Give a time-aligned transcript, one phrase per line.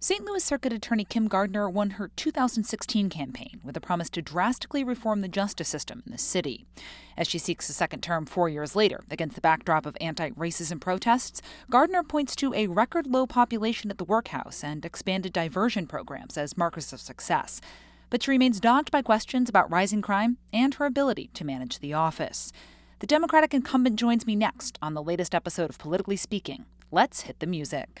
[0.00, 0.24] St.
[0.24, 5.22] Louis Circuit Attorney Kim Gardner won her 2016 campaign with a promise to drastically reform
[5.22, 6.66] the justice system in the city.
[7.16, 10.80] As she seeks a second term four years later, against the backdrop of anti racism
[10.80, 16.38] protests, Gardner points to a record low population at the workhouse and expanded diversion programs
[16.38, 17.60] as markers of success.
[18.08, 21.94] But she remains dogged by questions about rising crime and her ability to manage the
[21.94, 22.52] office.
[23.00, 26.66] The Democratic incumbent joins me next on the latest episode of Politically Speaking.
[26.92, 28.00] Let's hit the music.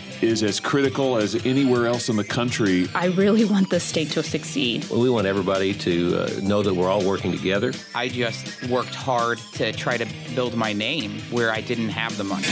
[0.21, 2.87] is as critical as anywhere else in the country.
[2.93, 4.87] I really want the state to succeed.
[4.89, 7.73] Well, we want everybody to uh, know that we're all working together.
[7.95, 12.23] I just worked hard to try to build my name where I didn't have the
[12.23, 12.47] money.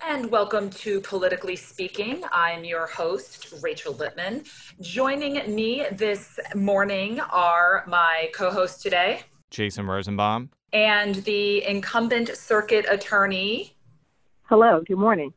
[0.00, 2.24] And welcome to Politically Speaking.
[2.32, 4.44] I'm your host, Rachel Lippman.
[4.80, 12.86] Joining me this morning are my co host today, Jason Rosenbaum and the incumbent circuit
[12.88, 13.76] attorney.
[14.42, 15.32] Hello, good morning.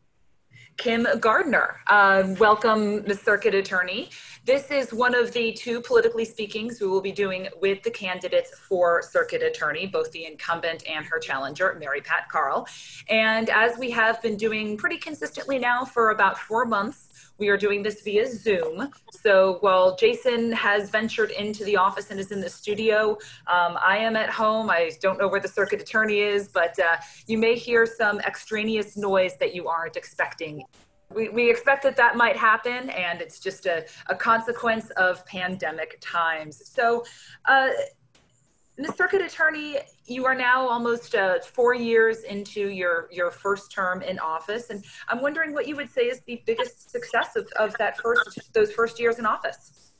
[0.77, 1.75] Kim Gardner.
[1.87, 3.21] Uh, welcome, Ms.
[3.21, 4.09] Circuit Attorney.
[4.45, 8.57] This is one of the two politically speakings we will be doing with the candidates
[8.57, 12.67] for Circuit Attorney, both the incumbent and her challenger, Mary Pat Carl.
[13.09, 17.09] And as we have been doing pretty consistently now for about four months,
[17.41, 18.89] we are doing this via Zoom.
[19.09, 23.97] So while Jason has ventured into the office and is in the studio, um, I
[23.97, 24.69] am at home.
[24.69, 28.95] I don't know where the circuit attorney is, but uh, you may hear some extraneous
[28.95, 30.63] noise that you aren't expecting.
[31.11, 35.97] We, we expect that that might happen, and it's just a, a consequence of pandemic
[35.99, 36.61] times.
[36.69, 37.03] So,
[37.45, 37.69] uh,
[38.81, 38.95] Ms.
[38.97, 44.17] Circuit Attorney, you are now almost uh, four years into your, your first term in
[44.17, 47.99] office, and I'm wondering what you would say is the biggest success of, of that
[47.99, 49.91] first those first years in office.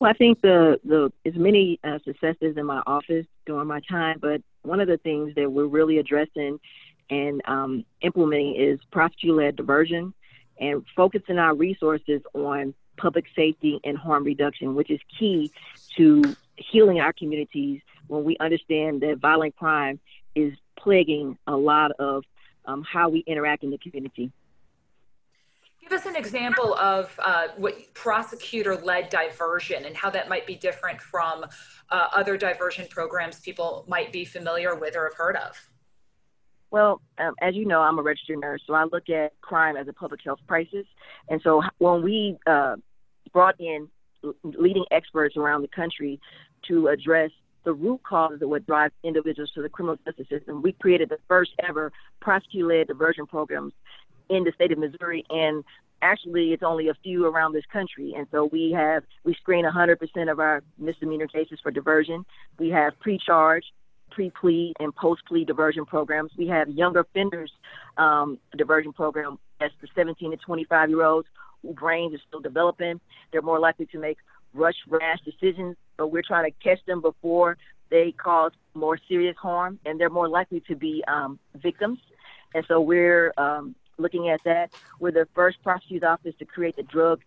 [0.00, 4.18] Well, I think the the as many uh, successes in my office during my time,
[4.20, 6.58] but one of the things that we're really addressing
[7.10, 10.12] and um, implementing is prosecutor-led diversion
[10.58, 15.52] and focusing our resources on public safety and harm reduction, which is key
[15.96, 20.00] to healing our communities when we understand that violent crime
[20.34, 22.24] is plaguing a lot of
[22.66, 24.30] um, how we interact in the community.
[25.80, 31.00] Give us an example of uh, what prosecutor-led diversion and how that might be different
[31.00, 31.46] from
[31.90, 35.56] uh, other diversion programs people might be familiar with or have heard of.
[36.70, 39.88] Well, um, as you know, I'm a registered nurse, so I look at crime as
[39.88, 40.84] a public health crisis.
[41.30, 42.76] And so when we uh,
[43.32, 43.88] brought in
[44.42, 46.20] leading experts around the country
[46.68, 47.30] to address
[47.64, 50.62] the root causes of what drives individuals to the criminal justice system.
[50.62, 53.72] We created the first ever prosecutor-led diversion programs
[54.30, 55.64] in the state of Missouri, and
[56.02, 58.14] actually it's only a few around this country.
[58.16, 62.24] And so we have we screen 100% of our misdemeanor cases for diversion.
[62.58, 63.64] We have pre-charge,
[64.10, 66.32] pre-plea, and post-plea diversion programs.
[66.38, 67.52] We have younger offenders
[67.96, 71.28] um, diversion program that's for 17 to 25 year olds
[71.62, 73.00] whose brains are still developing.
[73.32, 74.18] They're more likely to make
[74.54, 77.58] rush, rash decisions, but we're trying to catch them before
[77.90, 81.98] they cause more serious harm, and they're more likely to be um, victims.
[82.54, 84.72] And so we're um, looking at that.
[85.00, 87.20] We're the first prosecutor's office to create the drug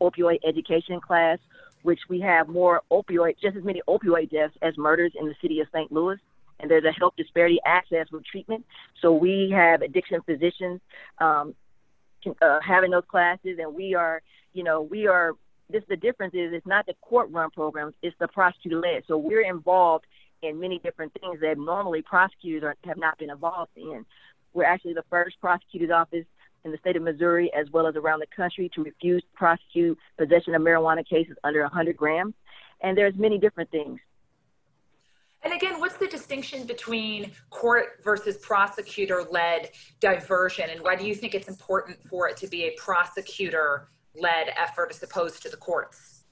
[0.00, 1.38] opioid education class,
[1.82, 5.60] which we have more opioid, just as many opioid deaths as murders in the city
[5.60, 5.90] of St.
[5.90, 6.18] Louis.
[6.60, 8.64] And there's a health disparity access with treatment.
[9.00, 10.80] So we have addiction physicians
[11.18, 11.54] um,
[12.40, 14.22] uh, having those classes, and we are,
[14.52, 15.32] you know, we are
[15.72, 19.02] this the difference is it's not the court run programs, it's the prosecutor led.
[19.08, 20.04] So we're involved
[20.42, 24.04] in many different things that normally prosecutors have not been involved in.
[24.52, 26.26] We're actually the first prosecutor's office
[26.64, 29.98] in the state of Missouri as well as around the country to refuse to prosecute
[30.18, 32.34] possession of marijuana cases under 100 grams.
[32.82, 33.98] And there's many different things.
[35.44, 40.70] And again, what's the distinction between court versus prosecutor led diversion?
[40.70, 44.90] And why do you think it's important for it to be a prosecutor led effort
[44.90, 46.24] as opposed to the courts?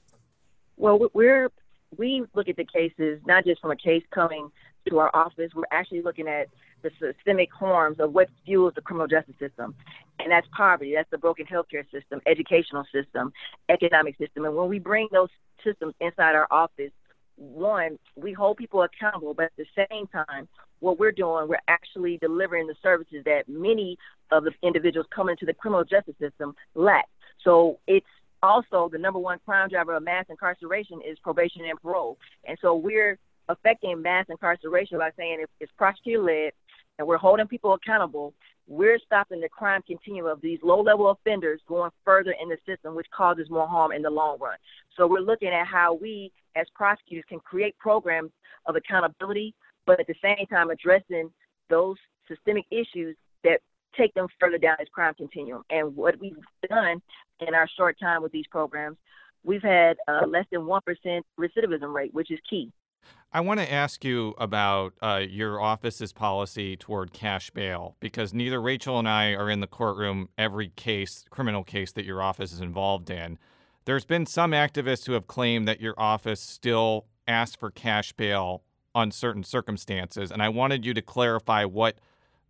[0.76, 1.50] Well, we're
[1.96, 4.50] we look at the cases not just from a case coming
[4.88, 5.50] to our office.
[5.54, 6.46] We're actually looking at
[6.82, 9.74] the systemic harms of what fuels the criminal justice system,
[10.18, 13.32] and that's poverty, that's the broken healthcare system, educational system,
[13.68, 14.44] economic system.
[14.44, 15.28] And when we bring those
[15.64, 16.92] systems inside our office,
[17.36, 20.48] one, we hold people accountable, but at the same time,
[20.80, 23.98] what we're doing, we're actually delivering the services that many
[24.30, 27.08] of the individuals coming into the criminal justice system lack.
[27.44, 28.06] So it's
[28.42, 32.18] also the number one crime driver of mass incarceration is probation and parole.
[32.44, 36.52] And so we're affecting mass incarceration by saying if it's prosecutor led
[36.98, 38.34] and we're holding people accountable,
[38.66, 42.94] we're stopping the crime continuum of these low level offenders going further in the system,
[42.94, 44.56] which causes more harm in the long run.
[44.96, 48.30] So we're looking at how we as prosecutors can create programs
[48.66, 49.54] of accountability,
[49.86, 51.30] but at the same time addressing
[51.68, 51.96] those
[52.28, 53.60] systemic issues that
[53.96, 55.62] take them further down this crime continuum.
[55.70, 56.36] And what we've
[56.68, 57.02] done
[57.46, 58.96] in our short time with these programs,
[59.44, 60.80] we've had uh, less than 1%
[61.38, 62.72] recidivism rate, which is key.
[63.32, 68.60] I want to ask you about uh, your office's policy toward cash bail because neither
[68.60, 72.60] Rachel and I are in the courtroom every case, criminal case that your office is
[72.60, 73.38] involved in.
[73.84, 78.64] There's been some activists who have claimed that your office still asks for cash bail
[78.94, 81.98] on certain circumstances, and I wanted you to clarify what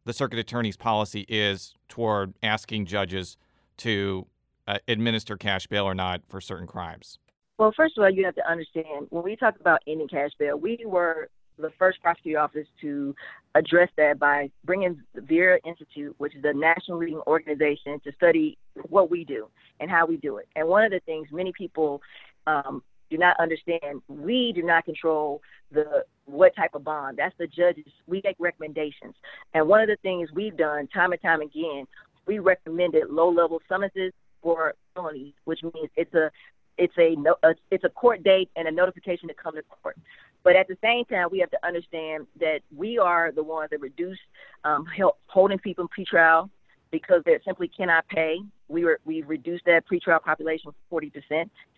[0.06, 3.36] the circuit attorney's policy is toward asking judges
[3.78, 4.26] to
[4.70, 7.18] uh, administer cash bail or not for certain crimes.
[7.58, 10.56] Well, first of all, you have to understand when we talk about ending cash bail,
[10.56, 11.28] we were
[11.58, 13.14] the first prosecutor office to
[13.54, 18.56] address that by bringing the Vera Institute, which is a national leading organization, to study
[18.88, 20.48] what we do and how we do it.
[20.56, 22.00] And one of the things many people
[22.46, 25.42] um, do not understand, we do not control
[25.72, 27.18] the what type of bond.
[27.18, 27.92] That's the judges.
[28.06, 29.16] We make recommendations.
[29.52, 31.86] And one of the things we've done time and time again,
[32.26, 36.30] we recommended low level summonses for felonies, which means it's a
[36.78, 37.14] it's a,
[37.46, 39.96] a it's a court date and a notification to come to court.
[40.42, 43.80] But at the same time, we have to understand that we are the ones that
[43.80, 44.18] reduce
[44.64, 46.48] um, help, holding people in pretrial
[46.90, 48.38] because they simply cannot pay.
[48.68, 51.12] We were we've reduced that pretrial population 40%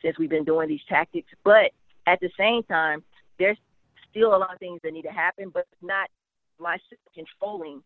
[0.02, 1.30] since we've been doing these tactics.
[1.44, 1.72] But
[2.06, 3.02] at the same time,
[3.38, 3.58] there's
[4.10, 6.08] still a lot of things that need to happen, but it's not
[6.58, 6.80] myself
[7.14, 7.82] controlling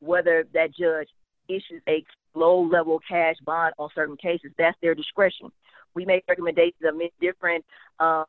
[0.00, 1.08] whether that judge
[1.48, 2.04] issues a
[2.38, 4.50] low level cash bond on certain cases.
[4.58, 5.50] That's their discretion.
[5.94, 7.64] We make recommendations of different
[7.98, 8.24] um,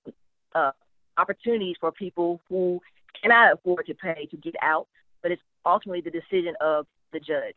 [0.56, 0.72] uh,
[1.18, 2.80] opportunities for people who
[3.22, 4.88] cannot afford to pay to get out,
[5.22, 7.56] but it's ultimately the decision of the judge.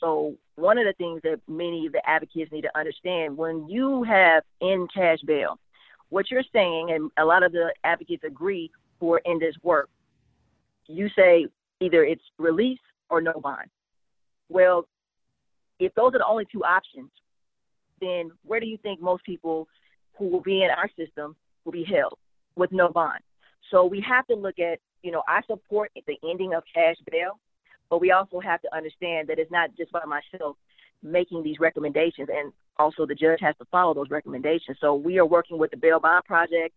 [0.00, 4.02] So one of the things that many of the advocates need to understand when you
[4.02, 5.58] have in cash bail,
[6.08, 8.70] what you're saying, and a lot of the advocates agree
[9.00, 9.88] who are in this work,
[10.86, 11.46] you say
[11.80, 13.68] either it's release or no bond.
[14.48, 14.86] Well,
[15.78, 17.10] if those are the only two options,
[18.00, 19.68] then where do you think most people
[20.18, 22.18] who will be in our system will be held
[22.56, 23.20] with no bond?
[23.70, 27.38] So we have to look at, you know, I support the ending of cash bail,
[27.90, 30.56] but we also have to understand that it's not just by myself
[31.02, 34.78] making these recommendations, and also the judge has to follow those recommendations.
[34.80, 36.74] So we are working with the Bail Bond Project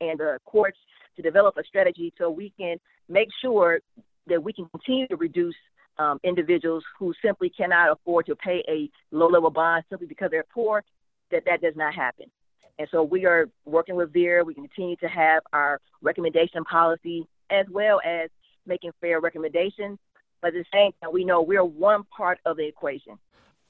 [0.00, 0.78] and the courts
[1.16, 2.76] to develop a strategy so we can
[3.08, 3.80] make sure
[4.26, 5.54] that we can continue to reduce
[6.00, 10.82] um, individuals who simply cannot afford to pay a low-level bond simply because they're poor,
[11.30, 12.26] that that does not happen.
[12.78, 14.42] And so we are working with VERA.
[14.42, 18.30] We continue to have our recommendation policy as well as
[18.66, 19.98] making fair recommendations.
[20.40, 23.18] But at the same time, we know we're one part of the equation.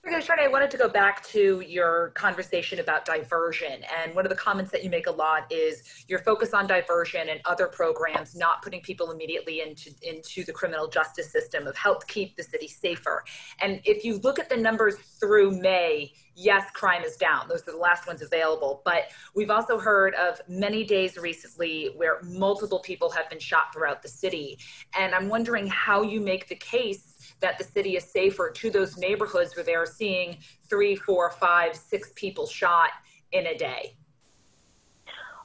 [0.02, 3.82] Secretary, I wanted to go back to your conversation about diversion.
[4.00, 7.29] And one of the comments that you make a lot is your focus on diversion
[7.29, 12.08] and other programs, not putting people immediately into, into the criminal justice system, have helped
[12.08, 13.23] keep the city safer.
[13.61, 17.47] And if you look at the numbers through May, yes, crime is down.
[17.49, 18.81] Those are the last ones available.
[18.87, 24.02] But we've also heard of many days recently where multiple people have been shot throughout
[24.02, 24.59] the city.
[24.99, 27.10] And I'm wondering how you make the case
[27.40, 30.37] that the city is safer to those neighborhoods where they're seeing
[30.68, 32.90] three, four, five, six people shot
[33.32, 33.97] in a day?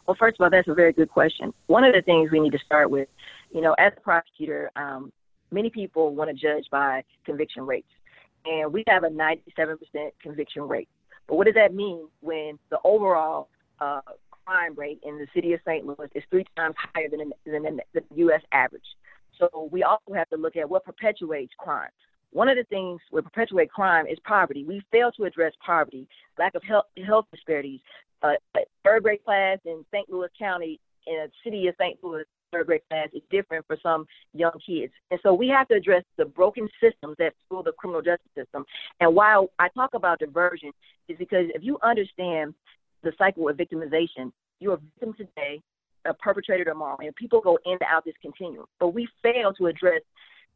[0.07, 1.53] Well, first of all, that's a very good question.
[1.67, 3.07] One of the things we need to start with,
[3.51, 5.11] you know, as a prosecutor, um,
[5.51, 7.87] many people want to judge by conviction rates,
[8.45, 9.37] and we have a 97%
[10.21, 10.89] conviction rate.
[11.27, 13.49] But what does that mean when the overall
[13.79, 14.01] uh,
[14.45, 15.85] crime rate in the city of St.
[15.85, 18.41] Louis is three times higher than, than the U.S.
[18.51, 18.85] average?
[19.39, 21.89] So we also have to look at what perpetuates crime.
[22.31, 24.65] One of the things that perpetuate crime is poverty.
[24.65, 27.79] We fail to address poverty, lack of health, health disparities.
[28.21, 28.33] Uh,
[28.83, 30.09] third grade class in St.
[30.09, 31.97] Louis County, in a city of St.
[32.03, 34.91] Louis, third grade class is different for some young kids.
[35.11, 38.65] And so we have to address the broken systems that fuel the criminal justice system.
[38.99, 40.71] And while I talk about diversion,
[41.07, 42.53] is because if you understand
[43.03, 45.61] the cycle of victimization, you're a victim today,
[46.05, 48.65] a perpetrator tomorrow, and people go in and out this continuum.
[48.79, 50.01] But we fail to address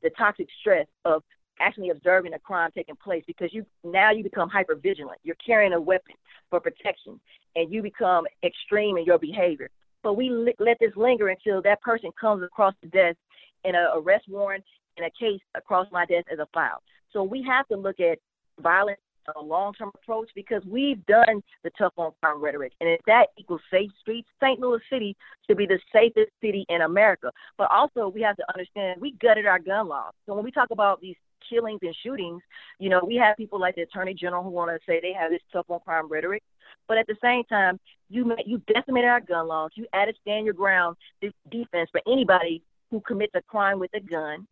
[0.02, 1.24] the toxic stress of
[1.60, 5.20] actually observing a crime taking place because you now you become hyper vigilant.
[5.24, 6.16] You're carrying a weapon
[6.50, 7.20] for protection,
[7.56, 9.70] and you become extreme in your behavior.
[10.04, 13.18] But we li- let this linger until that person comes across the desk
[13.66, 14.64] in an arrest warrant
[14.98, 16.82] and a case across my desk as a file.
[17.12, 18.20] So we have to look at
[18.62, 19.00] violence
[19.36, 23.62] a long-term approach because we've done the tough on crime rhetoric, and if that equals
[23.72, 24.60] safe streets, St.
[24.60, 25.16] Louis City
[25.48, 27.32] should be the safest city in America.
[27.58, 30.14] But also, we have to understand we gutted our gun laws.
[30.26, 31.16] So when we talk about these
[31.50, 32.42] killings and shootings,
[32.80, 35.32] you know, we have people like the Attorney General who want to say they have
[35.32, 36.44] this tough on crime rhetoric,
[36.88, 39.72] but at the same time, you you decimated our gun laws.
[39.76, 44.48] You added stand your ground defense for anybody who commits a crime with a gun,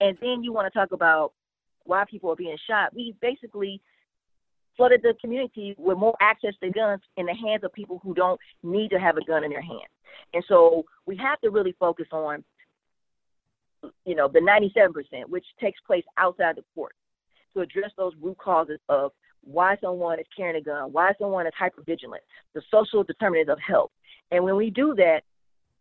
[0.00, 1.32] and then you want to talk about
[1.84, 2.94] why people are being shot.
[2.94, 3.80] We basically
[4.76, 8.40] flooded the community with more access to guns in the hands of people who don't
[8.62, 9.88] need to have a gun in their hand.
[10.32, 12.44] And so we have to really focus on,
[14.04, 16.94] you know, the 97%, which takes place outside the court,
[17.54, 21.52] to address those root causes of why someone is carrying a gun, why someone is
[21.60, 22.20] hypervigilant,
[22.54, 23.90] the social determinants of health.
[24.30, 25.22] And when we do that,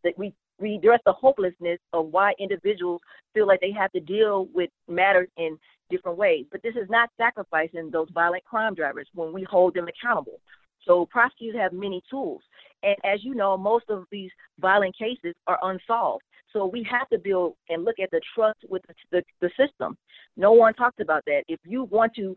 [0.04, 3.02] that we we address the hopelessness of why individuals
[3.34, 5.58] feel like they have to deal with matters in
[5.90, 6.46] different ways.
[6.52, 10.40] But this is not sacrificing those violent crime drivers when we hold them accountable.
[10.86, 12.42] So prosecutors have many tools.
[12.84, 16.24] And as you know, most of these violent cases are unsolved.
[16.54, 19.98] So we have to build and look at the trust with the, the, the system.
[20.36, 21.44] No one talks about that.
[21.48, 22.36] If you want to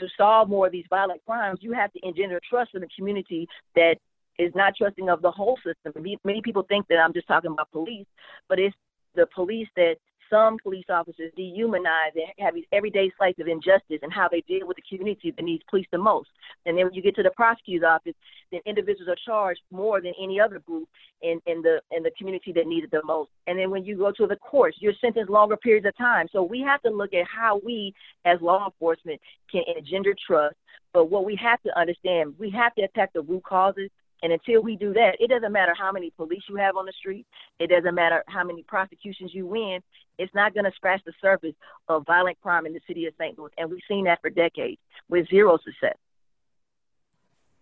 [0.00, 3.46] to solve more of these violent crimes, you have to engender trust in the community
[3.76, 3.94] that
[4.38, 6.02] is not trusting of the whole system.
[6.24, 8.06] Many people think that I'm just talking about police,
[8.48, 8.76] but it's
[9.14, 9.96] the police that
[10.30, 14.66] some police officers dehumanize and have these everyday slights of injustice and how they deal
[14.66, 16.28] with the community that needs police the most.
[16.66, 18.14] And then when you get to the prosecutor's office,
[18.50, 20.88] then individuals are charged more than any other group
[21.22, 23.30] in, in the in the community that needs it the most.
[23.46, 26.26] And then when you go to the courts, you're sentenced longer periods of time.
[26.32, 30.56] So we have to look at how we as law enforcement can engender trust.
[30.92, 33.90] But what we have to understand, we have to attack the root causes
[34.24, 36.94] and until we do that, it doesn't matter how many police you have on the
[36.98, 37.26] street.
[37.60, 39.80] It doesn't matter how many prosecutions you win.
[40.18, 41.54] It's not going to scratch the surface
[41.88, 43.38] of violent crime in the city of St.
[43.38, 43.50] Louis.
[43.58, 45.98] And we've seen that for decades with zero success.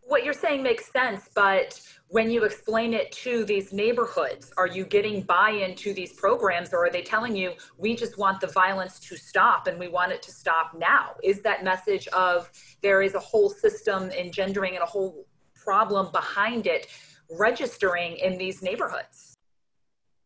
[0.03, 4.85] What you're saying makes sense, but when you explain it to these neighborhoods, are you
[4.85, 8.49] getting buy in to these programs or are they telling you, we just want the
[8.49, 11.15] violence to stop and we want it to stop now?
[11.25, 12.51] Is that message of
[12.83, 15.27] there is a whole system engendering and a whole
[15.63, 16.89] problem behind it
[17.39, 19.35] registering in these neighborhoods.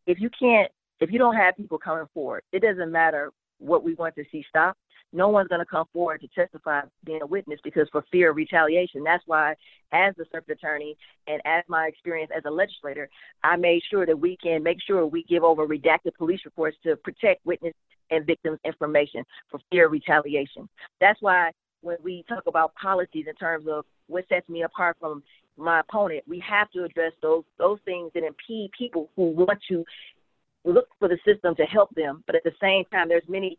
[0.06, 3.94] If you can't, if you don't have people coming forward, it doesn't matter what we
[3.94, 4.76] want to see stop.
[5.12, 8.36] No one's going to come forward to testify being a witness because for fear of
[8.36, 9.04] retaliation.
[9.04, 9.54] That's why,
[9.92, 13.08] as the circuit attorney and as my experience as a legislator,
[13.42, 16.96] I made sure that we can make sure we give over redacted police reports to
[16.96, 17.72] protect witness
[18.10, 20.68] and victims' information for fear of retaliation.
[21.00, 21.52] That's why
[21.86, 25.22] when we talk about policies in terms of what sets me apart from
[25.56, 29.84] my opponent, we have to address those those things that impede people who want to
[30.64, 32.22] look for the system to help them.
[32.26, 33.56] But at the same time, there's many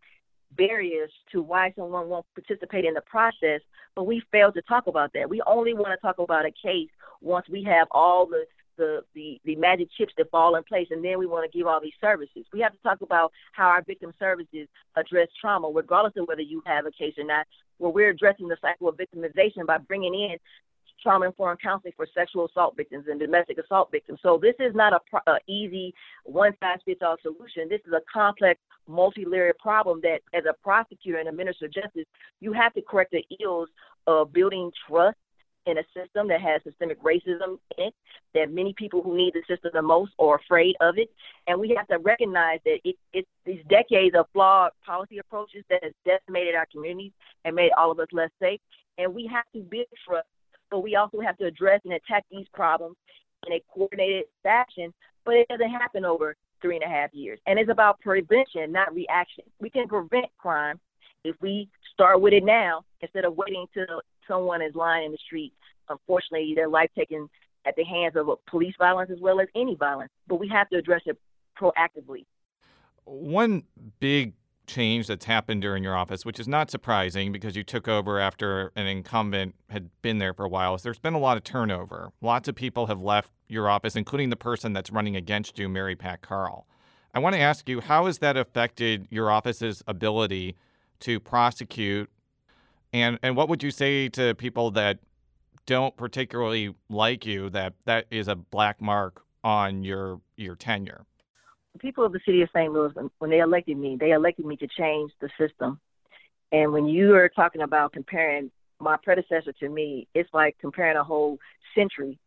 [0.56, 3.60] barriers to why someone won't participate in the process,
[3.94, 5.28] but we fail to talk about that.
[5.28, 6.88] We only want to talk about a case
[7.20, 8.44] once we have all the
[8.78, 11.66] the, the, the magic chips that fall in place, and then we want to give
[11.66, 12.46] all these services.
[12.52, 14.66] We have to talk about how our victim services
[14.96, 18.56] address trauma, regardless of whether you have a case or not, where we're addressing the
[18.60, 20.38] cycle of victimization by bringing in
[21.02, 24.18] trauma informed counseling for sexual assault victims and domestic assault victims.
[24.22, 25.94] So this is not a, a easy
[26.24, 27.68] one size fits all solution.
[27.68, 31.72] This is a complex, multi layered problem that, as a prosecutor and a minister of
[31.72, 32.06] justice,
[32.40, 33.68] you have to correct the ills
[34.06, 35.16] of building trust
[35.66, 37.94] in a system that has systemic racism in it,
[38.34, 41.10] that many people who need the system the most are afraid of it.
[41.46, 45.82] And we have to recognize that it, it's these decades of flawed policy approaches that
[45.82, 47.12] has decimated our communities
[47.44, 48.60] and made all of us less safe.
[48.96, 50.26] And we have to build trust
[50.70, 52.96] but we also have to address and attack these problems
[53.46, 54.92] in a coordinated fashion.
[55.24, 57.38] But it doesn't happen over three and a half years.
[57.46, 59.44] And it's about prevention, not reaction.
[59.60, 60.80] We can prevent crime
[61.24, 65.18] if we start with it now instead of waiting till someone is lying in the
[65.18, 65.52] street.
[65.88, 67.28] Unfortunately, their life taken
[67.66, 70.10] at the hands of police violence as well as any violence.
[70.26, 71.18] But we have to address it
[71.60, 72.24] proactively.
[73.04, 73.64] One
[74.00, 74.34] big
[74.66, 78.70] change that's happened during your office, which is not surprising because you took over after
[78.76, 82.12] an incumbent had been there for a while, is there's been a lot of turnover.
[82.20, 85.96] Lots of people have left your office, including the person that's running against you, Mary
[85.96, 86.66] Pat Carl.
[87.14, 90.54] I want to ask you, how has that affected your office's ability
[91.00, 92.10] to prosecute?
[92.92, 94.98] And, and what would you say to people that
[95.66, 101.04] don't particularly like you that that is a black mark on your your tenure?
[101.78, 102.72] people of the city of St.
[102.72, 105.80] Louis, when they elected me, they elected me to change the system.
[106.52, 111.04] And when you are talking about comparing my predecessor to me, it's like comparing a
[111.04, 111.38] whole
[111.74, 112.18] century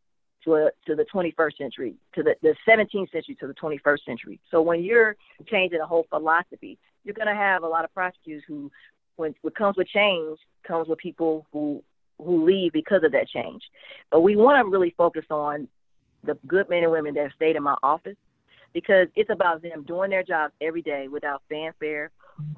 [0.43, 4.39] to a, to the 21st century, to the, the 17th century to the 21st century.
[4.49, 5.15] So when you're
[5.47, 8.71] changing a whole philosophy, you're going to have a lot of prosecutors who
[9.15, 11.83] when what comes with change comes with people who
[12.17, 13.61] who leave because of that change.
[14.11, 15.67] But we want to really focus on
[16.23, 18.17] the good men and women that have stayed in my office
[18.73, 22.11] because it's about them doing their jobs every day without fanfare,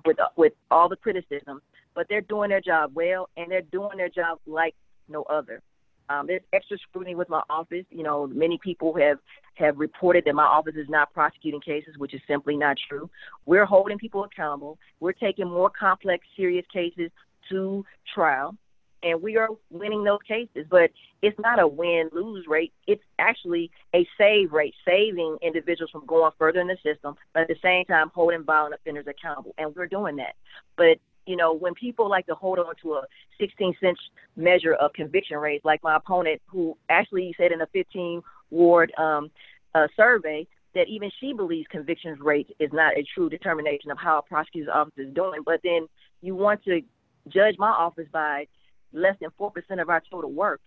[0.06, 1.62] with with all the criticism,
[1.96, 4.76] but they're doing their job well and they're doing their job like
[5.08, 5.62] no other.
[6.10, 7.86] Um, there's extra scrutiny with my office.
[7.90, 9.18] You know, many people have
[9.56, 13.10] have reported that my office is not prosecuting cases, which is simply not true.
[13.46, 14.80] We're holding people accountable.
[15.00, 17.12] We're taking more complex, serious cases
[17.50, 18.56] to trial
[19.04, 20.66] and we are winning those cases.
[20.70, 20.90] But
[21.22, 22.74] it's not a win lose rate.
[22.88, 27.48] It's actually a save rate, saving individuals from going further in the system, but at
[27.50, 29.54] the same time holding violent offenders accountable.
[29.58, 30.36] And we're doing that.
[30.78, 33.04] But you know, when people like to hold on to a
[33.40, 33.98] 16 cent
[34.36, 39.32] measure of conviction rates, like my opponent, who actually said in a 15 ward um,
[39.76, 44.20] uh, survey that even she believes convictions rate is not a true determination of how
[44.20, 45.42] a prosecutor's office is doing.
[45.46, 45.88] But then
[46.22, 46.82] you want to
[47.30, 48.48] judge my office by
[48.92, 49.52] less than 4%
[49.82, 50.62] of our total work.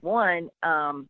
[0.00, 1.08] One, um,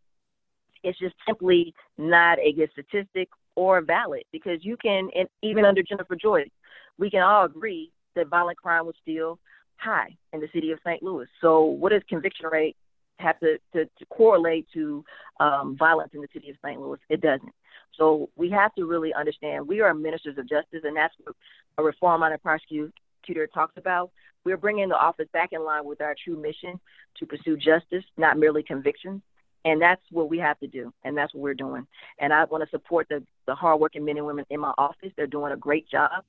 [0.82, 5.82] it's just simply not a good statistic or valid because you can, and even under
[5.82, 6.50] Jennifer Joyce,
[6.98, 9.38] we can all agree that violent crime was still
[9.76, 11.02] high in the city of St.
[11.02, 11.26] Louis.
[11.40, 12.76] So, what does conviction rate
[13.18, 15.04] have to, to, to correlate to
[15.40, 16.80] um, violence in the city of St.
[16.80, 16.98] Louis?
[17.08, 17.52] It doesn't.
[17.96, 21.34] So, we have to really understand we are ministers of justice, and that's what
[21.78, 24.10] a reform on the prosecutor talks about.
[24.44, 26.80] We're bringing the office back in line with our true mission
[27.18, 29.22] to pursue justice, not merely convictions.
[29.64, 31.86] And that's what we have to do, and that's what we're doing.
[32.18, 35.12] And I want to support the, the hardworking men and women in my office.
[35.16, 36.24] They're doing a great job.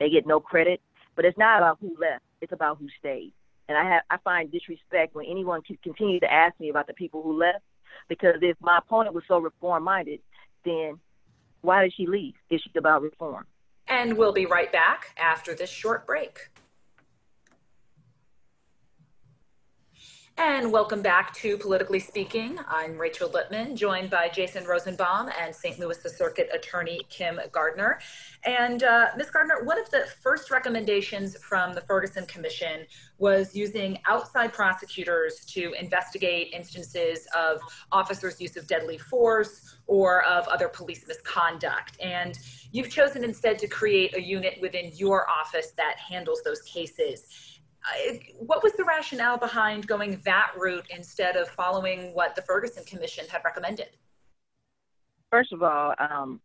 [0.00, 0.80] They get no credit,
[1.18, 2.22] but it's not about who left.
[2.40, 3.32] It's about who stayed.
[3.68, 6.94] And I have I find disrespect when anyone can continue to ask me about the
[6.94, 7.64] people who left,
[8.08, 10.20] because if my opponent was so reform minded,
[10.64, 11.00] then
[11.60, 12.34] why did she leave?
[12.50, 13.46] Is she about reform?
[13.88, 16.50] And we'll be right back after this short break.
[20.40, 22.60] And welcome back to Politically Speaking.
[22.68, 25.80] I'm Rachel Lippman, joined by Jason Rosenbaum and St.
[25.80, 27.98] Louis Circuit Attorney Kim Gardner.
[28.44, 29.32] And uh, Ms.
[29.32, 32.86] Gardner, one of the first recommendations from the Ferguson Commission
[33.18, 37.60] was using outside prosecutors to investigate instances of
[37.90, 41.98] officers' use of deadly force or of other police misconduct.
[42.00, 42.38] And
[42.70, 47.57] you've chosen instead to create a unit within your office that handles those cases
[48.38, 53.24] what was the rationale behind going that route instead of following what the Ferguson Commission
[53.28, 53.88] had recommended?
[55.30, 56.40] First of all, um,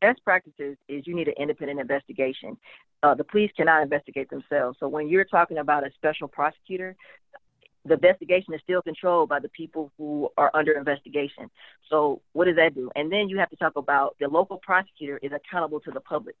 [0.00, 2.56] best practices is you need an independent investigation.
[3.02, 4.76] Uh, the police cannot investigate themselves.
[4.80, 6.96] So when you're talking about a special prosecutor,
[7.88, 11.50] the investigation is still controlled by the people who are under investigation.
[11.90, 12.90] So what does that do?
[12.94, 16.36] And then you have to talk about the local prosecutor is accountable to the public.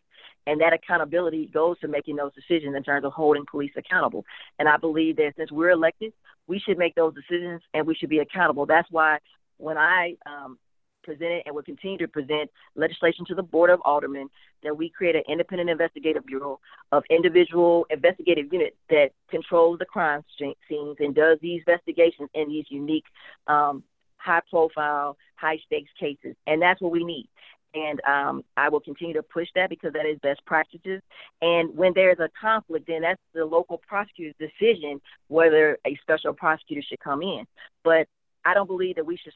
[0.46, 4.24] And that accountability goes to making those decisions in terms of holding police accountable.
[4.58, 6.12] And I believe that since we're elected,
[6.46, 8.66] we should make those decisions and we should be accountable.
[8.66, 9.18] That's why
[9.58, 10.58] when I um,
[11.02, 14.28] presented and will continue to present legislation to the Board of Aldermen
[14.62, 16.60] that we create an independent investigative bureau
[16.92, 22.66] of individual investigative unit that controls the crime scenes and does these investigations in these
[22.68, 23.04] unique,
[23.46, 23.82] um,
[24.16, 26.34] high profile, high stakes cases.
[26.46, 27.28] And that's what we need.
[27.74, 31.02] And um, I will continue to push that because that is best practices.
[31.42, 36.82] And when there's a conflict, then that's the local prosecutor's decision whether a special prosecutor
[36.82, 37.46] should come in.
[37.84, 38.08] But
[38.44, 39.32] I don't believe that we should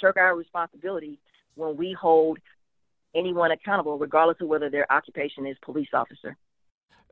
[0.00, 1.18] shirk, our responsibility
[1.54, 2.38] when we hold
[3.14, 6.36] anyone accountable, regardless of whether their occupation is police officer.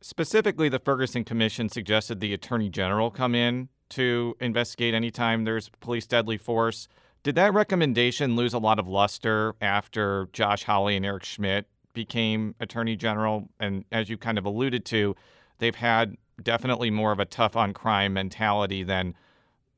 [0.03, 6.07] Specifically, the Ferguson Commission suggested the Attorney General come in to investigate anytime there's police
[6.07, 6.89] deadly force.
[7.23, 12.55] Did that recommendation lose a lot of luster after Josh Hawley and Eric Schmitt became
[12.61, 13.49] Attorney General?
[13.59, 15.17] And as you kind of alluded to,
[15.59, 19.15] they've had definitely more of a tough on crime mentality than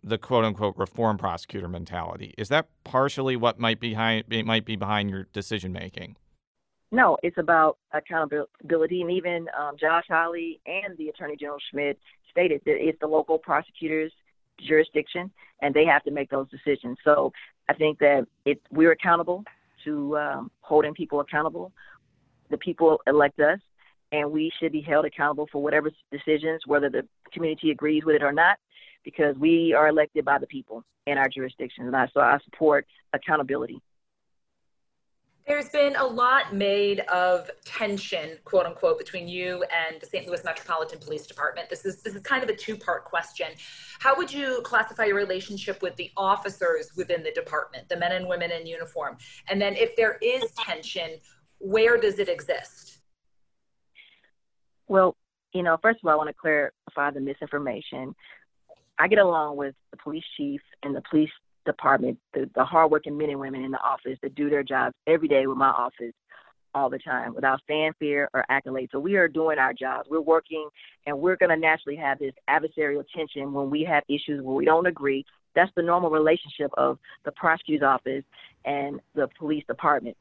[0.07, 2.33] the quote unquote reform prosecutor mentality.
[2.38, 6.16] Is that partially what might be behind might be behind your decision making?
[6.92, 11.99] No, it's about accountability, and even um, Josh Hawley and the Attorney General Schmitt
[12.31, 14.12] stated that it's the local prosecutor's
[14.66, 16.97] jurisdiction, and they have to make those decisions.
[17.03, 17.33] So
[17.69, 19.42] I think that it we're accountable
[19.85, 21.73] to um, holding people accountable.
[22.51, 23.59] The people elect us,
[24.12, 28.23] and we should be held accountable for whatever decisions, whether the community agrees with it
[28.23, 28.59] or not
[29.07, 31.87] because we are elected by the people in our jurisdiction.
[31.87, 33.81] And I, so I support accountability.
[35.47, 40.27] There's been a lot made of tension, quote unquote, between you and the St.
[40.27, 41.71] Louis Metropolitan Police Department.
[41.71, 43.47] This is this is kind of a two-part question.
[44.01, 48.27] How would you classify your relationship with the officers within the department, the men and
[48.27, 49.19] women in uniform?
[49.49, 51.21] And then if there is tension,
[51.61, 52.99] where does it exist?
[54.88, 55.16] Well,
[55.53, 58.16] you know, first of all, I want to clarify the misinformation.
[58.99, 61.31] I get along with the police chief and the police
[61.65, 65.29] department, the, the hardworking men and women in the office that do their jobs every
[65.29, 66.15] day with my office
[66.75, 68.89] all the time without fanfare or accolades.
[68.93, 70.09] So we are doing our jobs.
[70.11, 70.69] We're working
[71.07, 74.67] and we're going to naturally have this adversarial tension when we have issues where we
[74.67, 75.25] don't agree.
[75.55, 78.25] That's the normal relationship of the prosecutor's office
[78.67, 80.19] and the police department.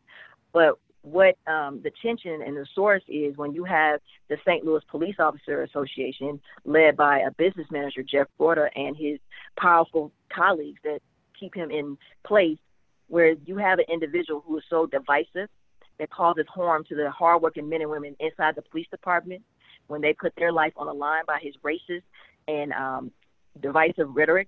[0.54, 4.66] But what um, the tension and the source is when you have the St.
[4.66, 9.20] Louis Police Officer Association, led by a business manager, Jeff Roorda, and his
[9.58, 11.00] powerful colleagues that
[11.40, 12.58] keep him in place,
[13.08, 15.48] where you have an individual who is so divisive
[16.00, 19.44] that causes harm to the hardworking men and women inside the police department
[19.88, 22.02] when they put their life on the line by his racist
[22.48, 23.12] and um,
[23.62, 24.48] divisive rhetoric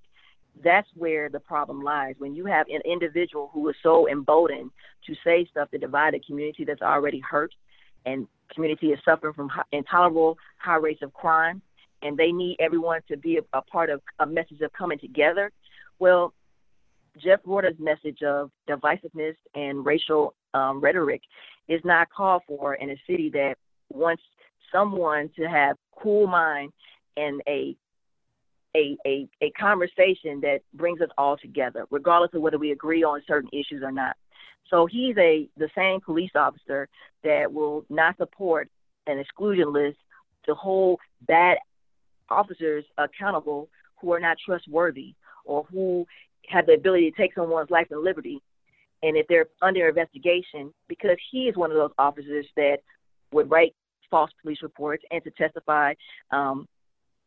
[0.64, 2.14] that's where the problem lies.
[2.18, 4.70] When you have an individual who is so emboldened
[5.06, 7.52] to say stuff to divide a community that's already hurt
[8.06, 11.60] and community is suffering from intolerable high rates of crime,
[12.02, 15.50] and they need everyone to be a, a part of a message of coming together.
[15.98, 16.32] Well,
[17.22, 21.22] Jeff Roorda's message of divisiveness and racial um, rhetoric
[21.68, 23.56] is not called for in a city that
[23.92, 24.22] wants
[24.72, 26.72] someone to have cool mind
[27.16, 27.76] and a
[28.76, 33.22] a, a, a conversation that brings us all together, regardless of whether we agree on
[33.26, 34.16] certain issues or not.
[34.70, 36.88] So he's a the same police officer
[37.24, 38.68] that will not support
[39.06, 39.96] an exclusion list
[40.44, 41.58] to hold bad
[42.28, 43.68] officers accountable
[44.00, 46.06] who are not trustworthy or who
[46.46, 48.40] have the ability to take someone's life and liberty.
[49.02, 52.78] And if they're under investigation, because he is one of those officers that
[53.32, 53.74] would write
[54.10, 55.94] false police reports and to testify
[56.30, 56.66] um,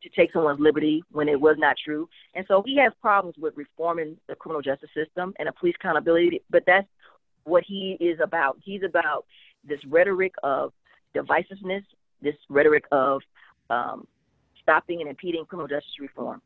[0.03, 2.09] to take someone's liberty when it was not true.
[2.33, 6.41] And so he has problems with reforming the criminal justice system and a police accountability,
[6.49, 6.87] but that's
[7.43, 8.57] what he is about.
[8.63, 9.25] He's about
[9.63, 10.73] this rhetoric of
[11.15, 11.83] divisiveness,
[12.21, 13.21] this rhetoric of
[13.69, 14.07] um,
[14.61, 16.41] stopping and impeding criminal justice reform.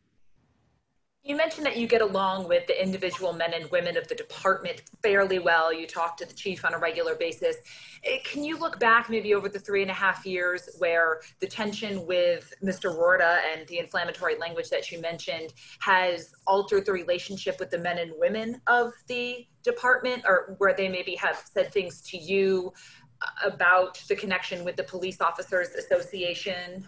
[1.25, 4.83] You mentioned that you get along with the individual men and women of the department
[5.01, 5.73] fairly well.
[5.73, 7.55] You talk to the chief on a regular basis.
[8.03, 11.47] Eh, can you look back maybe over the three and a half years where the
[11.47, 12.95] tension with Mr.
[12.95, 17.97] Roorda and the inflammatory language that you mentioned has altered the relationship with the men
[17.97, 22.71] and women of the department, or where they maybe have said things to you
[23.43, 26.87] about the connection with the Police Officers Association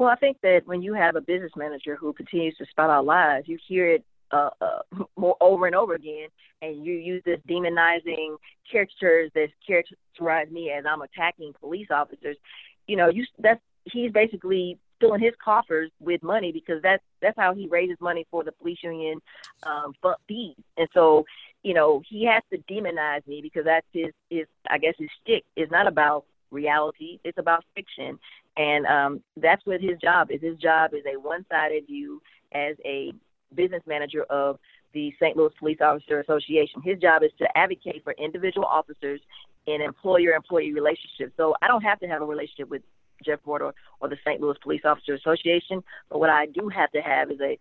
[0.00, 3.04] well, I think that when you have a business manager who continues to spout out
[3.04, 4.78] lies, you hear it uh, uh,
[5.16, 6.28] more over and over again,
[6.62, 8.36] and you use this demonizing
[8.72, 12.38] caricatures that characterize me as I'm attacking police officers.
[12.86, 17.52] You know, you that's he's basically filling his coffers with money because that's that's how
[17.52, 19.20] he raises money for the police union
[19.64, 19.92] um,
[20.26, 20.56] fees.
[20.78, 21.26] And so,
[21.62, 25.44] you know, he has to demonize me because that's his his I guess his stick
[25.56, 28.18] is not about reality; it's about fiction.
[28.56, 30.40] And um, that's what his job is.
[30.42, 32.20] His job is a one-sided view
[32.52, 33.12] as a
[33.54, 34.58] business manager of
[34.92, 35.36] the St.
[35.36, 36.82] Louis Police Officer Association.
[36.82, 39.20] His job is to advocate for individual officers
[39.66, 41.32] in employer-employee relationships.
[41.36, 42.82] So I don't have to have a relationship with
[43.24, 44.40] Jeff Roorda or the St.
[44.40, 47.58] Louis Police Officer Association, but what I do have to have is a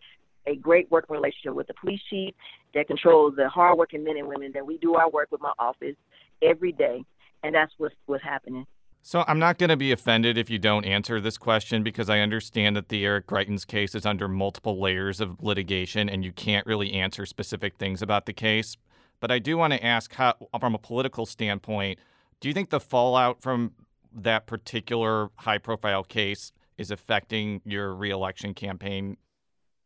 [0.48, 2.34] a great working relationship with the police chief
[2.74, 5.96] that controls the hardworking men and women that we do our work with my office
[6.42, 7.04] every day,
[7.44, 8.66] and that's what's what's happening.
[9.02, 12.20] So I'm not going to be offended if you don't answer this question because I
[12.20, 16.66] understand that the Eric Greitens case is under multiple layers of litigation and you can't
[16.68, 18.78] really answer specific things about the case.
[19.20, 22.00] But I do want to ask how, from a political standpoint,
[22.40, 23.72] do you think the fallout from
[24.14, 29.18] that particular high profile case is affecting your reelection campaign?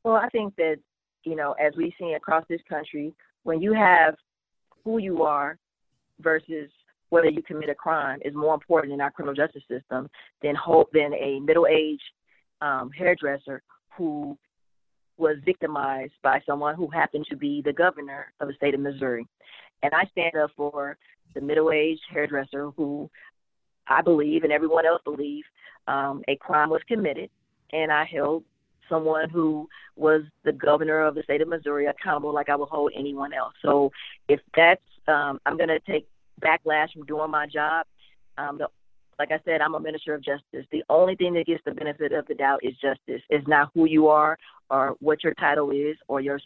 [0.04, 0.78] Well, I think that,
[1.24, 4.16] you know, as we've seen across this country, when you have
[4.84, 5.58] who you are
[6.20, 6.70] versus
[7.14, 10.10] whether you commit a crime is more important in our criminal justice system
[10.42, 12.02] than hope than a middle-aged
[12.60, 13.62] um, hairdresser
[13.96, 14.36] who
[15.18, 19.28] was victimized by someone who happened to be the governor of the state of Missouri.
[19.84, 20.98] And I stand up for
[21.36, 23.08] the middle-aged hairdresser who
[23.88, 25.46] I believe and everyone else believes
[25.88, 27.30] um, a crime was committed,
[27.74, 28.44] and I held
[28.90, 32.92] someone who was the governor of the state of Missouri accountable like I would hold
[32.98, 33.54] anyone else.
[33.62, 33.92] So
[34.28, 36.08] if that's, um, I'm going to take
[36.42, 37.86] backlash from doing my job.
[38.38, 38.68] Um, the,
[39.20, 40.66] like I said, I'm a minister of justice.
[40.72, 43.22] The only thing that gets the benefit of the doubt is justice.
[43.30, 44.38] It's not who you are
[44.70, 46.40] or what your title is or your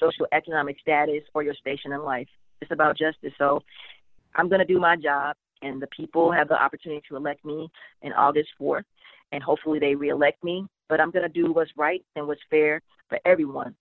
[0.00, 2.28] social economic status or your station in life.
[2.60, 3.32] It's about justice.
[3.38, 3.62] So
[4.34, 7.70] I'm going to do my job, and the people have the opportunity to elect me
[8.02, 8.84] in August 4th,
[9.32, 10.66] and hopefully they reelect me.
[10.88, 13.74] But I'm going to do what's right and what's fair for everyone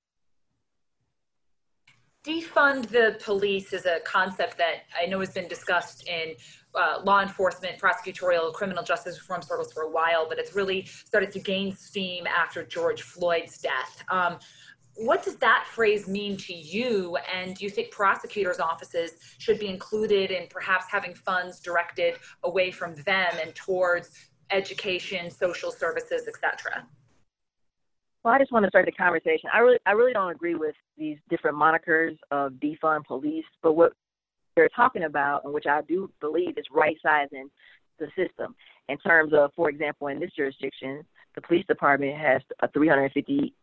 [2.28, 6.36] defund the police is a concept that I know has been discussed in
[6.76, 11.32] uh, law enforcement, prosecutorial, criminal justice reform circles for a while, but it's really started
[11.32, 14.04] to gain steam after George Floyd's death.
[14.10, 14.40] Um,
[14.96, 17.18] what does that phrase mean to you?
[17.34, 22.72] And do you think prosecutors' offices should be included in perhaps having funds directed away
[22.72, 24.10] from them and towards
[24.50, 26.86] education, social services, etc.?
[28.24, 29.50] Well, I just want to start the conversation.
[29.54, 33.94] I really, I really don't agree with these different monikers of defund police, but what
[34.56, 37.50] they're talking about, and which I do believe is right sizing
[38.00, 38.56] the system
[38.90, 41.04] in terms of, for example, in this jurisdiction,
[41.36, 43.54] the police department has a 350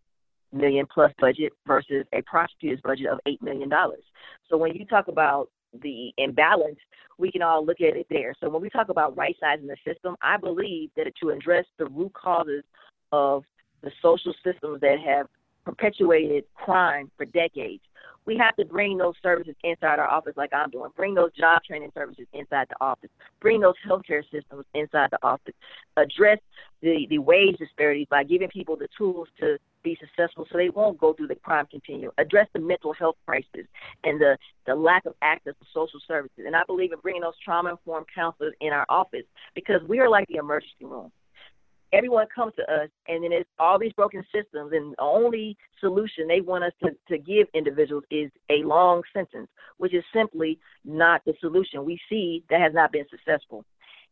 [0.52, 4.02] million plus budget versus a prosecutor's budget of eight million dollars.
[4.48, 5.48] So when you talk about
[5.82, 6.78] the imbalance,
[7.18, 8.34] we can all look at it there.
[8.40, 11.86] So when we talk about right sizing the system, I believe that to address the
[11.86, 12.62] root causes
[13.10, 13.44] of
[13.84, 15.26] the social systems that have
[15.64, 17.82] perpetuated crime for decades,
[18.26, 20.90] we have to bring those services inside our office like I'm doing.
[20.96, 23.10] Bring those job training services inside the office.
[23.40, 25.54] Bring those healthcare systems inside the office.
[25.96, 26.38] Address
[26.80, 30.98] the, the wage disparities by giving people the tools to be successful so they won't
[30.98, 32.12] go through the crime continuum.
[32.16, 33.66] Address the mental health crisis
[34.04, 36.44] and the, the lack of access to social services.
[36.46, 40.08] And I believe in bringing those trauma informed counselors in our office because we are
[40.08, 41.12] like the emergency room
[41.94, 46.26] everyone comes to us and then it's all these broken systems and the only solution
[46.26, 51.22] they want us to, to give individuals is a long sentence which is simply not
[51.24, 51.84] the solution.
[51.84, 53.64] We see that has not been successful.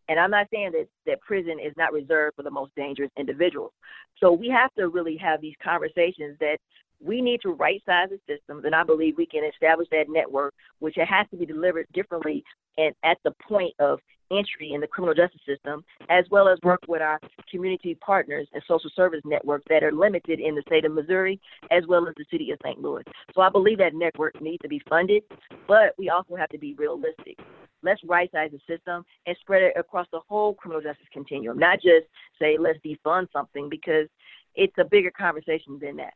[0.08, 3.72] And i'm not saying that, that prison is not reserved for the most dangerous individuals.
[4.18, 6.58] So we have to really have these conversations that
[7.04, 10.54] we need to right size the systems, and I believe we can establish that network,
[10.78, 12.44] which it has to be delivered differently
[12.78, 13.98] and at the point of
[14.30, 18.62] entry in the criminal justice system, as well as work with our community partners and
[18.66, 21.38] social service networks that are limited in the state of Missouri,
[21.70, 22.80] as well as the city of St.
[22.80, 23.04] Louis.
[23.34, 25.22] So I believe that network needs to be funded,
[25.68, 27.38] but we also have to be realistic.
[27.82, 31.82] Let's right size the system and spread it across the whole criminal justice continuum, not
[31.82, 32.06] just
[32.40, 34.06] say let's defund something because
[34.54, 36.14] it's a bigger conversation than that.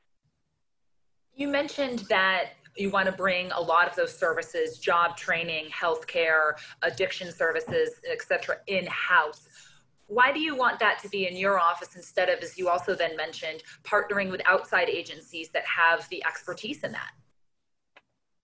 [1.36, 6.54] You mentioned that you want to bring a lot of those services, job training, healthcare,
[6.80, 9.46] addiction services, et cetera, in house.
[10.06, 12.94] Why do you want that to be in your office instead of, as you also
[12.94, 17.10] then mentioned, partnering with outside agencies that have the expertise in that?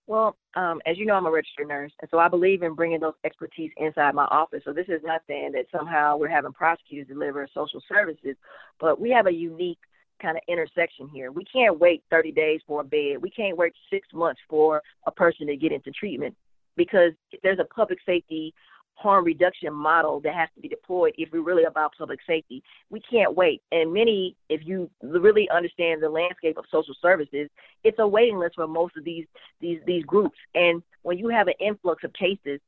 [0.06, 3.00] Well, um, as you know, I'm a registered nurse, and so I believe in bringing
[3.00, 4.62] those expertise inside my office.
[4.66, 8.36] So this is nothing that somehow we're having prosecutors deliver social services,
[8.78, 9.78] but we have a unique
[10.22, 11.32] kind of intersection here.
[11.32, 13.20] We can't wait 30 days for a bed.
[13.20, 16.34] We can't wait six months for a person to get into treatment
[16.76, 18.54] because there's a public safety
[18.94, 22.62] harm reduction model that has to be deployed if we're really about public safety.
[22.90, 23.62] We can't wait.
[23.72, 27.48] And many, if you really understand the landscape of social services,
[27.84, 29.26] it's a waiting list for most of these
[29.60, 30.38] these these groups.
[30.54, 32.60] And when you have an influx of cases,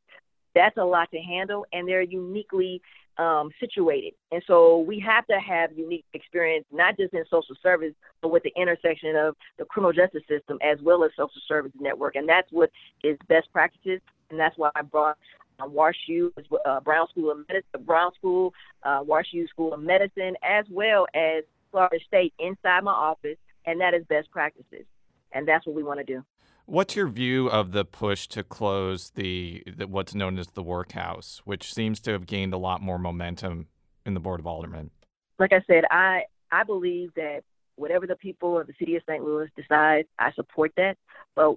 [0.55, 2.81] that's a lot to handle, and they're uniquely
[3.19, 4.15] um, situated.
[4.33, 8.43] And so we have to have unique experience, not just in social service, but with
[8.43, 12.17] the intersection of the criminal justice system as well as social service network.
[12.17, 12.71] And that's what
[13.03, 14.01] is best practices.
[14.31, 15.17] And that's why I brought
[15.61, 16.31] um, WashU,
[16.67, 21.45] uh, Brown School of Medicine, Brown School, uh, WashU School of Medicine, as well as
[21.71, 23.39] Florida State inside my office.
[23.67, 24.85] And that is best practices.
[25.33, 26.25] And that's what we want to do.
[26.67, 31.43] What's your view of the push to close the, the, what's known as the workhouse,
[31.45, 33.67] which seems to have gained a lot more momentum
[34.07, 34.91] in the Board of Aldermen?
[35.39, 37.43] Like I said, I I believe that
[37.77, 39.23] whatever the people of the city of St.
[39.23, 40.97] Louis decide, I support that.
[41.35, 41.57] But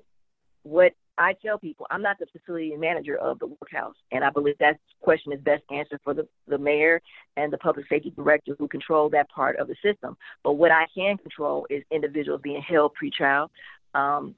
[0.63, 4.57] what I tell people, I'm not the facility manager of the workhouse, and I believe
[4.59, 7.01] that question is best answered for the, the mayor
[7.37, 10.17] and the public safety director who control that part of the system.
[10.43, 13.47] But what I can control is individuals being held pretrial,
[13.93, 14.35] um,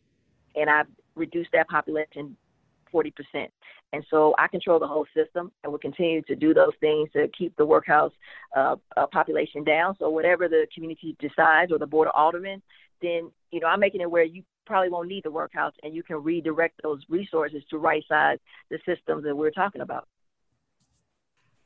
[0.60, 2.36] and I've reduced that population
[2.94, 3.12] 40%.
[3.92, 7.28] And so I control the whole system and will continue to do those things to
[7.38, 8.12] keep the workhouse
[8.56, 9.96] uh, uh, population down.
[10.00, 12.62] So whatever the community decides or the board of aldermen,
[13.02, 16.04] then, you know, I'm making it where you probably won't need the workhouse and you
[16.04, 18.38] can redirect those resources to right size
[18.70, 20.08] the systems that we're talking about.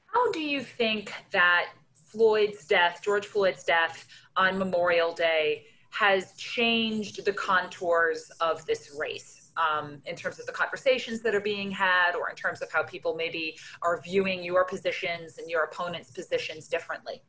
[0.06, 7.24] How do you think that Floyd's death, George Floyd's death on Memorial Day, has changed
[7.24, 12.16] the contours of this race um, in terms of the conversations that are being had
[12.16, 16.68] or in terms of how people maybe are viewing your positions and your opponent's positions
[16.68, 17.22] differently?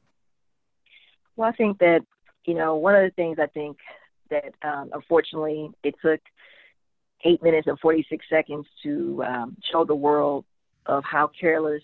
[1.36, 2.00] Well, I think that,
[2.46, 3.76] you know, one of the things I think
[4.30, 6.20] that um, unfortunately it took
[7.24, 10.46] eight minutes and 46 seconds to um, show the world
[10.86, 11.82] of how careless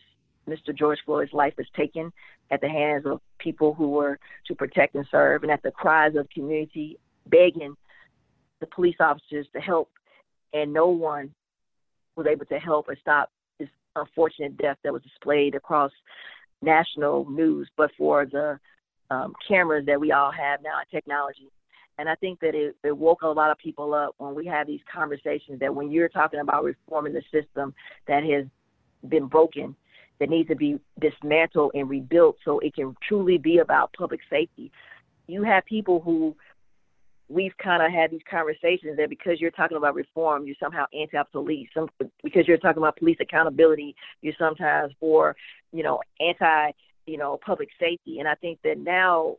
[0.48, 0.76] Mr.
[0.76, 2.12] George Floyd's life was taken
[2.50, 6.16] at the hands of people who were to protect and serve, and at the cries
[6.16, 7.76] of community begging
[8.60, 9.90] the police officers to help
[10.52, 11.32] and no one
[12.16, 15.92] was able to help or stop this unfortunate death that was displayed across
[16.62, 18.58] national news, but for the
[19.10, 21.48] um, cameras that we all have now technology.
[21.98, 24.66] And I think that it, it woke a lot of people up when we have
[24.66, 27.74] these conversations that when you're talking about reforming the system
[28.06, 28.46] that has
[29.08, 29.74] been broken,
[30.20, 34.70] that needs to be dismantled and rebuilt so it can truly be about public safety.
[35.26, 36.36] You have people who
[37.28, 41.68] we've kind of had these conversations that because you're talking about reform, you're somehow anti-police.
[41.72, 41.88] Some,
[42.22, 45.36] because you're talking about police accountability, you're sometimes for,
[45.72, 46.72] you know, anti,
[47.06, 48.18] you know, public safety.
[48.18, 49.36] And I think that now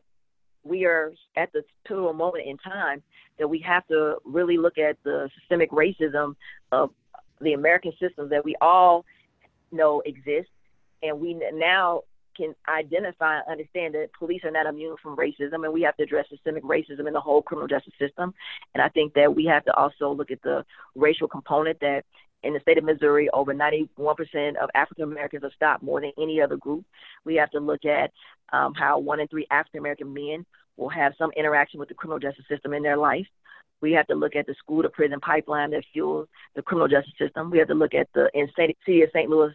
[0.64, 3.04] we are at the pivotal moment in time
[3.38, 6.36] that we have to really look at the systemic racism
[6.72, 6.92] of
[7.42, 9.04] the American system that we all
[9.72, 10.52] know exists,
[11.02, 12.04] and we now
[12.36, 16.04] can identify and understand that police are not immune from racism, and we have to
[16.04, 18.34] address systemic racism in the whole criminal justice system.
[18.74, 22.04] And I think that we have to also look at the racial component that
[22.44, 23.90] in the state of Missouri, over 91%
[24.56, 26.86] of African Americans are stopped more than any other group.
[27.26, 28.12] We have to look at
[28.52, 30.46] um, how one in three African American men
[30.78, 33.28] will have some interaction with the criminal justice system in their life.
[33.82, 37.14] We have to look at the school to prison pipeline that fuels the criminal justice
[37.20, 37.52] system.
[37.52, 39.30] We have to look at the in city of St.
[39.30, 39.54] Louis,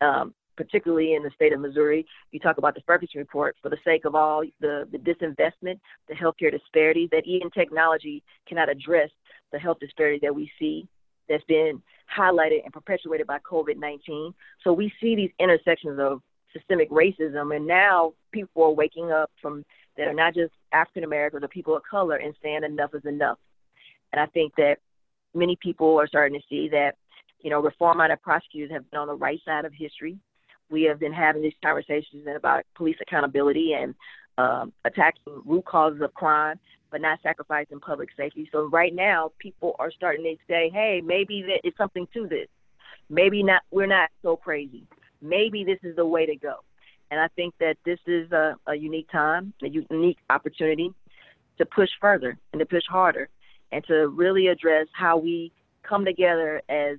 [0.00, 2.06] um, particularly in the state of Missouri.
[2.32, 6.14] You talk about the Ferguson report for the sake of all the, the disinvestment, the
[6.14, 9.10] healthcare disparities, that even technology cannot address
[9.52, 10.86] the health disparity that we see
[11.28, 11.82] that's been
[12.16, 14.32] highlighted and perpetuated by COVID 19.
[14.62, 19.64] So we see these intersections of systemic racism, and now people are waking up from
[19.96, 23.38] that are not just African Americans or people of color and saying enough is enough.
[24.12, 24.76] And I think that
[25.34, 26.96] many people are starting to see that,
[27.40, 30.18] you know, reform-minded prosecutors have been on the right side of history.
[30.70, 33.94] We have been having these conversations about police accountability and
[34.38, 36.58] um, attacking root causes of crime,
[36.90, 38.48] but not sacrificing public safety.
[38.52, 42.48] So right now, people are starting to say, "Hey, maybe there is something to this.
[43.08, 43.62] Maybe not.
[43.70, 44.84] We're not so crazy.
[45.22, 46.56] Maybe this is the way to go."
[47.10, 50.92] And I think that this is a, a unique time, a unique opportunity
[51.58, 53.28] to push further and to push harder
[53.72, 55.52] and to really address how we
[55.82, 56.98] come together as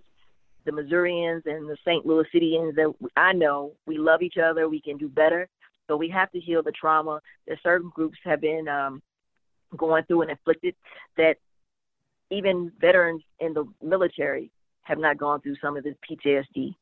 [0.67, 2.05] the Missourians and the St.
[2.05, 5.47] Louis Cityans that I know we love each other, we can do better.
[5.87, 9.01] but we have to heal the trauma that certain groups have been um,
[9.77, 10.75] going through and inflicted
[11.15, 11.37] that
[12.29, 14.51] even veterans in the military
[14.81, 16.75] have not gone through some of this PTSD.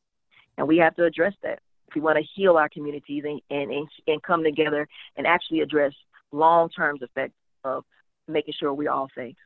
[0.58, 3.88] And we have to address that if we want to heal our communities and, and,
[4.08, 5.92] and come together and actually address
[6.32, 7.84] long-term effects of
[8.26, 9.36] making sure we're all safe.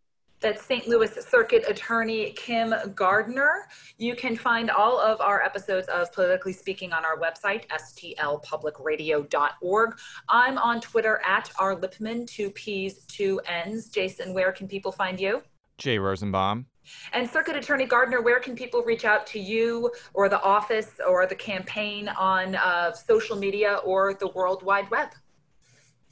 [0.40, 0.88] That's St.
[0.88, 3.68] Louis Circuit Attorney Kim Gardner.
[3.98, 9.98] You can find all of our episodes of Politically Speaking on our website, stlpublicradio.org.
[10.30, 13.90] I'm on Twitter at rlippmann, two P's, two N's.
[13.90, 15.42] Jason, where can people find you?
[15.76, 16.64] Jay Rosenbaum.
[17.12, 21.26] And Circuit Attorney Gardner, where can people reach out to you or the office or
[21.26, 25.10] the campaign on uh, social media or the World Wide Web?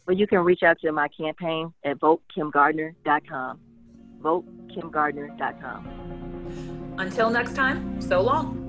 [0.07, 3.61] Well, you can reach out to my campaign at votekimgardner.com.
[4.23, 6.95] VoteKimGardner.com.
[6.99, 8.68] Until next time, so long.